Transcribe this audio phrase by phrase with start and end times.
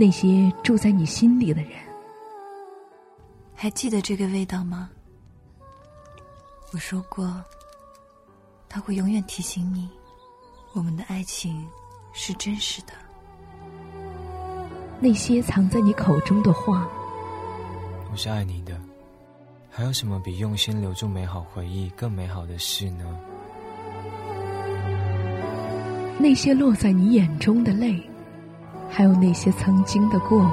[0.00, 1.72] 那些住在你心里的人。
[3.54, 4.88] 还记得这个味道吗？
[6.72, 7.44] 我说过，
[8.66, 9.90] 它会永远提醒你，
[10.72, 11.68] 我们的爱情
[12.14, 12.94] 是真实的。
[15.00, 16.88] 那些藏在你口中的话，
[18.10, 18.80] 我是爱你的。
[19.68, 23.04] 还有什么比用心留住美好回忆更美好的事呢？
[26.18, 28.02] 那些落在你眼中的泪，
[28.90, 30.50] 还有那些曾经的过往。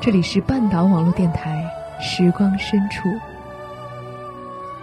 [0.00, 1.64] 这里是半岛网络电台，
[2.00, 3.08] 时光深处。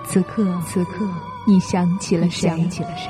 [0.05, 1.07] 此刻，此刻，
[1.47, 2.49] 你想起了谁？
[2.49, 3.09] 想起了谁？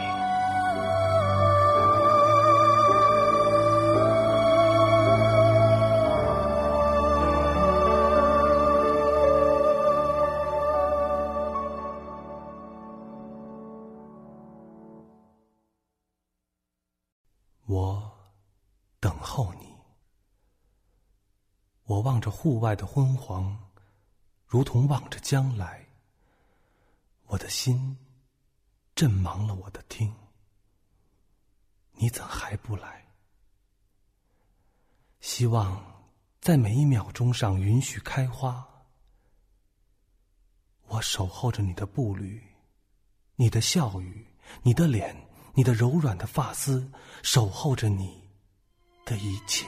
[22.04, 23.58] 望着户外的昏黄，
[24.46, 25.88] 如同望着将来。
[27.26, 27.98] 我的心
[28.94, 30.14] 震忙了我的听。
[31.94, 33.08] 你怎还不来？
[35.22, 35.82] 希望
[36.42, 38.68] 在每一秒钟上允许开花。
[40.88, 42.44] 我守候着你的步履，
[43.36, 44.28] 你的笑语，
[44.62, 45.16] 你的脸，
[45.54, 46.92] 你的柔软的发丝，
[47.24, 48.30] 守候着你
[49.06, 49.66] 的一切。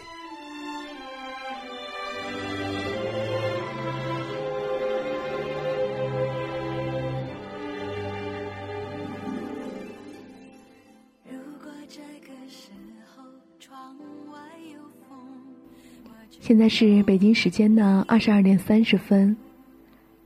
[16.39, 19.35] 现在是北京时间的二十二点三十分，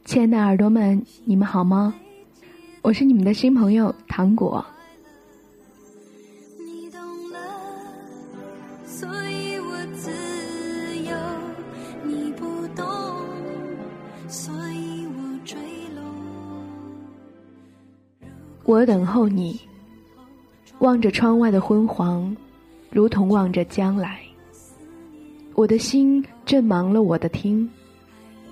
[0.04, 1.94] 亲爱的耳朵们，你们好吗？
[2.82, 4.66] 我是你们的新朋友糖果。
[18.66, 19.60] 我等候你，
[20.78, 22.38] 望着窗外的昏黄，
[22.90, 24.20] 如同望着将来。
[25.56, 27.70] 我的心正忙了我的听，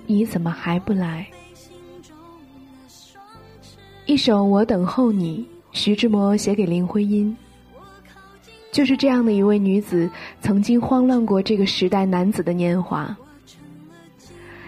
[0.06, 1.26] 你怎么还不来？
[4.06, 5.38] 一首《我等候你》，
[5.72, 7.36] 徐志摩写给林徽因。
[8.70, 10.10] 就是这样的一位女子，
[10.40, 13.16] 曾经慌乱过这个时代男子的年华。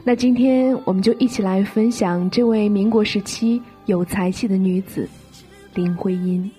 [0.02, 5.06] 那今天我们就一起来分享这位民国时期有才气的女子
[5.74, 6.50] 林徽因。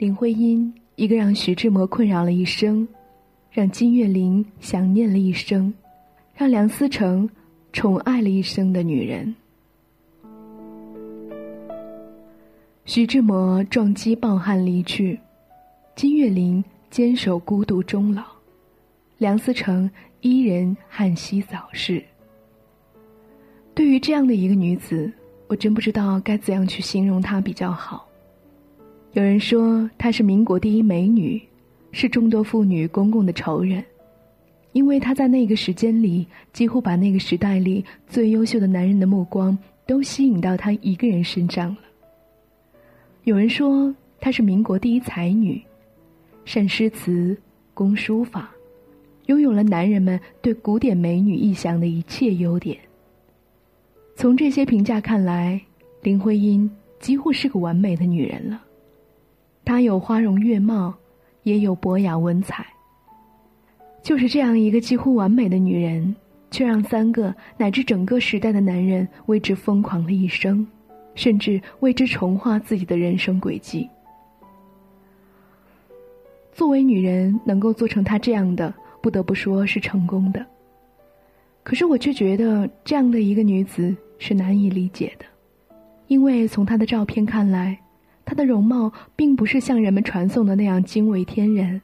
[0.00, 2.88] 林徽因，一个让徐志摩困扰了一生，
[3.50, 5.70] 让金岳霖想念了一生，
[6.34, 7.28] 让梁思成
[7.70, 9.34] 宠爱了一生的女人。
[12.86, 15.20] 徐志摩撞击暴汉离去，
[15.94, 18.24] 金岳霖坚守孤独终老，
[19.18, 19.90] 梁思成
[20.22, 22.02] 伊人扭溪早逝。
[23.74, 25.12] 对于这样的一个女子，
[25.46, 28.06] 我真不知道该怎样去形容她比较好。
[29.12, 31.40] 有人说她是民国第一美女，
[31.90, 33.84] 是众多妇女公共的仇人，
[34.70, 41.78] 因为她在那个时间里几乎把那个时代里最优秀的男人的目光都吸引到她一个人身上了。
[43.24, 45.60] 有人说她是民国第一才女，
[46.44, 47.36] 善诗词，
[47.74, 48.48] 工书法，
[49.26, 52.78] 拥有了男人们对古典美女意象的一切优点。
[54.14, 55.60] 从这些评价看来，
[56.00, 56.70] 林徽因
[57.00, 58.62] 几乎是个完美的女人了。
[59.70, 60.92] 她有花容月貌，
[61.44, 62.66] 也有博雅文采。
[64.02, 66.12] 就是这样一个几乎完美的女人，
[66.50, 70.66] 却让三个乃至整个时代的男人为之疯狂了一生，
[71.14, 73.88] 甚至为之重画自己的人生轨迹。
[76.52, 80.44] 作为女人，能够做成她这样的，不得不说是成功的。
[81.62, 85.24] 可是我却觉得这样的一个女子是难以理解的，
[86.08, 87.78] 因为从她的照片看来，
[88.30, 91.82] 她的容貌并不是像人们传颂的那样惊为天人，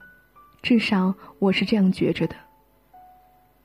[0.62, 2.36] 至少我是这样觉着的。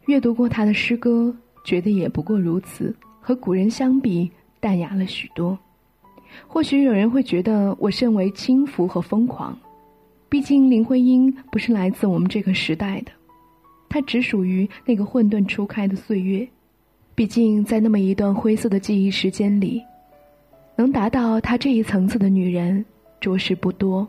[0.08, 1.32] 阅读过她的诗歌，
[1.64, 5.56] 觉得也不过如此，和古人相比淡雅了许多。
[6.48, 9.56] 或许有人会觉得我甚为轻浮和疯狂，
[10.28, 13.12] 毕竟林徽因不是来自我们这个时代的。
[13.90, 16.48] 她只属于那个混沌初开的岁月，
[17.14, 19.84] 毕竟在那么一段灰色的记忆时间里，
[20.82, 22.84] 能达到他这一层次的女人，
[23.20, 24.08] 着实不多。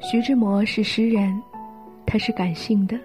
[0.00, 1.38] 徐志摩是诗人。
[2.06, 2.98] 他是感性的。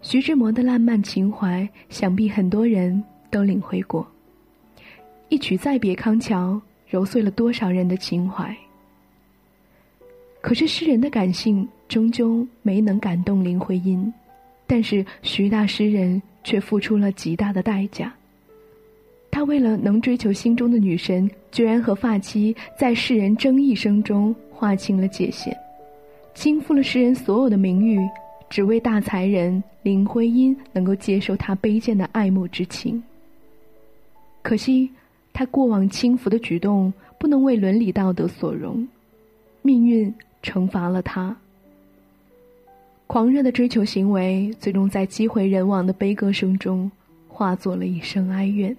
[0.00, 3.02] 徐志摩的浪漫情怀，想必很多人
[3.32, 4.06] 都领会过。
[5.32, 6.50] 一曲《再别康桥》，
[6.86, 8.54] 揉碎了多少人的情怀。
[10.42, 14.12] 可是诗人的感性终究没能感动林徽因，
[14.66, 18.12] 但是徐大诗人却付出了极大的代价。
[19.30, 25.56] 他为了能追求心中的女神，居然和发妻在世人争议声中划清了界限。
[26.34, 27.98] 倾覆了诗人所有的名誉，
[28.50, 33.02] 只为大才人林徽因能够接受他卑贱的爱慕之情。
[34.42, 34.90] 可惜，
[35.32, 38.86] 他过往轻浮的举动不能为伦理道德所容，
[39.62, 40.12] 命运
[40.42, 41.36] 惩罚了他。
[43.06, 46.90] 狂热的追求行为，最终在机毁人亡的悲歌声中，
[47.28, 48.76] 化作了一声哀怨。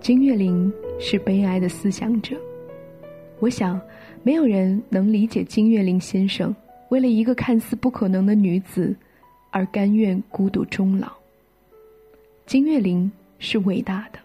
[0.00, 2.34] 金岳霖是悲哀的思想者，
[3.38, 3.78] 我想，
[4.22, 6.54] 没有人能理解金岳霖先生
[6.88, 8.96] 为了一个看似不可能的女子，
[9.50, 11.12] 而甘愿孤独终老。
[12.46, 14.18] 金岳霖是伟大的，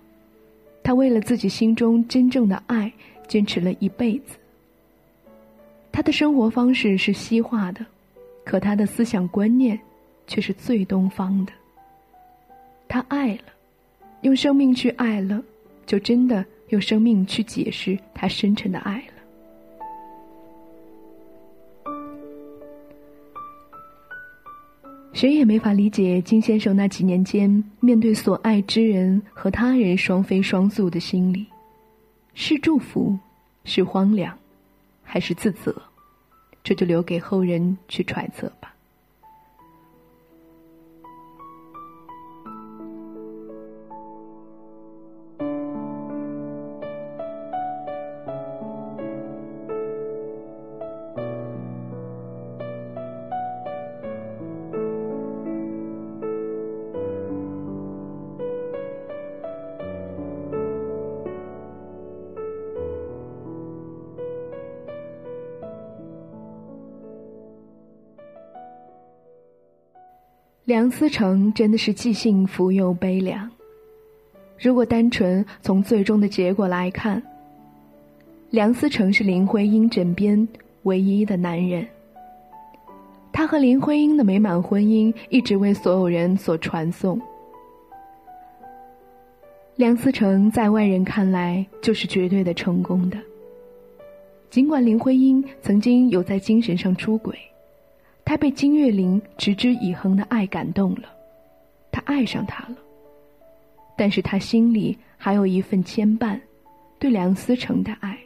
[0.81, 2.91] 他为了自己心中真正的爱，
[3.27, 4.37] 坚持了一辈子。
[5.91, 7.85] 他的生活方式是西化的，
[8.45, 9.77] 可他的思想观念，
[10.25, 11.51] 却是最东方的。
[12.87, 13.43] 他爱了，
[14.21, 15.43] 用生命去爱了。
[15.85, 19.13] 就真的用生命去解释他深沉的爱了。
[25.13, 31.45] 谁也没法理解金先生那几年间面对所爱之人和他人双飞双宿的心理，
[32.33, 33.17] 是祝福，
[33.63, 34.37] 是荒凉，
[35.01, 35.73] 还是自责？
[36.61, 38.64] 这就留给后人去揣测吧。
[70.65, 73.47] 梁思成真的是既幸福又悲凉。
[74.57, 77.21] 如果单纯从最终的结果来看，
[78.49, 80.47] 梁思成是林徽因枕边
[80.81, 81.85] 唯一的男人。
[83.31, 87.21] 他和林徽因的美满婚姻一直为所有人所传颂。
[89.75, 93.19] 梁思成在外人看来就是绝对的成功的。
[94.49, 97.37] 尽管林徽因曾经有在精神上出轨。
[98.25, 101.07] 他被金岳霖持之以恒的爱感动了，
[101.91, 102.75] 他爱上他了。
[103.95, 106.37] 但是他心里还有一份牵绊，
[106.99, 108.17] 对梁思成的爱。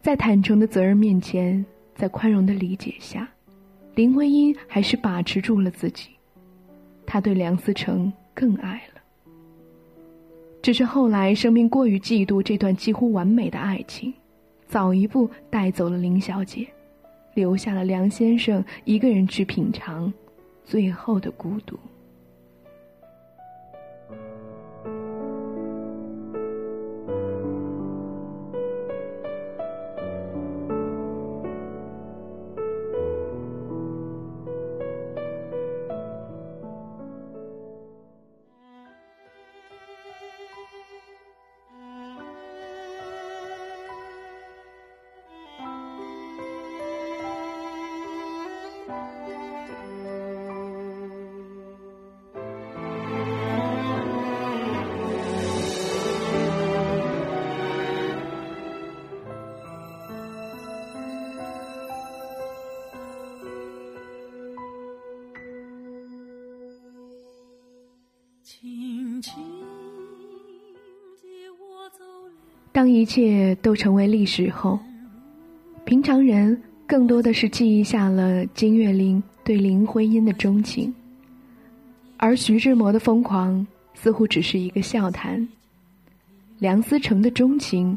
[0.00, 3.28] 在坦诚的责任面前，在宽容的理解下，
[3.94, 6.08] 林徽因还是把持住了自己。
[7.06, 9.00] 他对梁思成更爱了。
[10.62, 14.12] 只是后来生命过于嫉妒这段几乎完美的爱情，
[14.66, 16.66] 早一步带走了林小姐。
[17.34, 20.12] 留下了梁先生一个人去品尝，
[20.64, 21.78] 最后的孤独。
[72.82, 74.76] 当一切都成为历史后，
[75.84, 80.92] 平常人更多的是记忆下了金岳霖对林徽因的钟情，
[82.16, 85.46] 而徐志摩的疯狂似乎只是一个笑谈，
[86.58, 87.96] 梁思成的钟情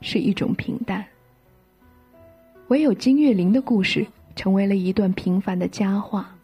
[0.00, 1.04] 是一种平淡，
[2.66, 4.04] 唯有金岳霖的故事
[4.34, 6.34] 成为了一段平凡的佳话。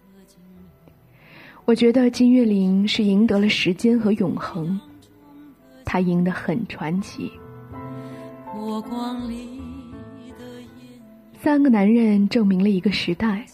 [1.65, 4.81] 我觉得金岳霖是赢得了时间和永恒，
[5.85, 7.29] 他赢得很传奇。
[11.41, 13.45] 三个男人证明了一个时代，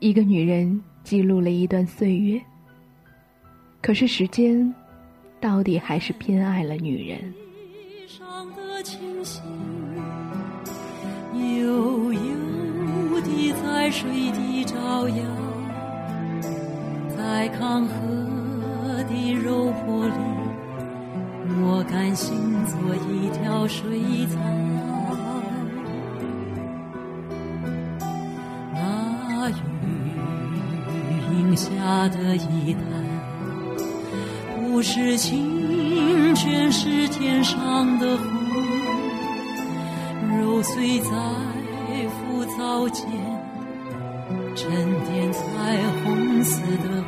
[0.00, 2.40] 一个女人记录了一段岁月。
[3.80, 4.74] 可是时间，
[5.40, 7.32] 到底还是偏爱了女人。
[11.34, 15.16] 悠悠地在水底照耀，
[17.16, 17.94] 在康河
[19.04, 20.47] 的柔波里。
[22.08, 22.34] 甘心
[22.64, 24.38] 做一条水草，
[28.72, 29.52] 那雨
[31.30, 32.80] 荫下的一潭，
[34.56, 38.24] 不是清泉，是天上的虹，
[40.40, 41.10] 揉碎在
[42.08, 43.04] 浮藻间，
[44.56, 44.66] 沉
[45.04, 47.02] 淀彩虹似的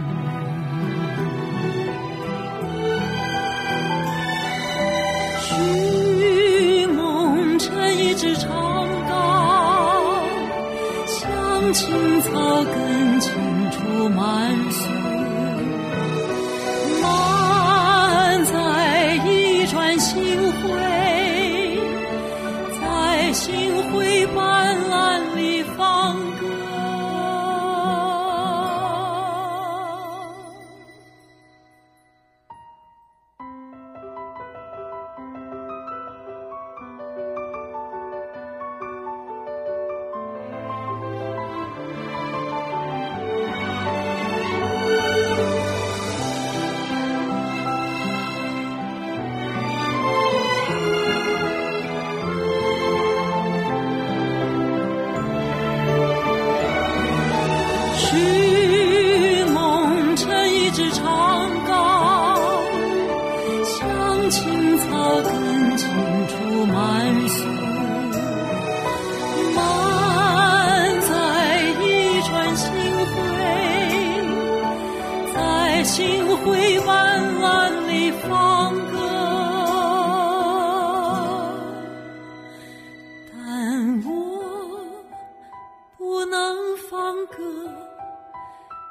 [86.90, 87.36] 放歌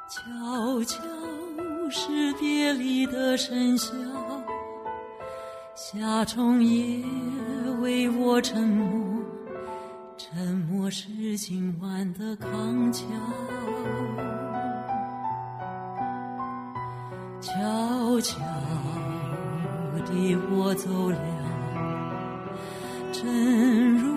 [0.08, 1.02] 悄悄
[1.90, 3.92] 是别离的笙箫，
[5.74, 7.04] 夏虫也
[7.82, 9.22] 为我沉默，
[10.16, 13.04] 沉默是今晚的康桥。
[17.42, 18.34] 悄悄
[20.06, 21.18] 地我走了，
[23.12, 24.08] 正如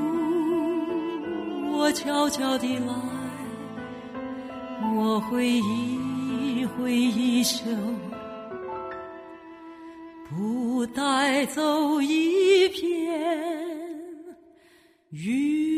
[1.78, 2.94] 我悄悄地来。
[4.96, 7.66] 我会一挥衣袖，
[10.30, 12.84] 不带走一片
[15.12, 15.73] 云。